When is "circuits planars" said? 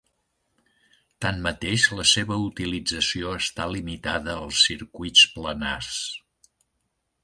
4.73-6.05